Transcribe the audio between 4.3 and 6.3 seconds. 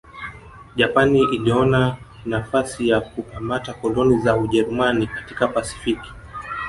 Ujerumani katika Pasifiki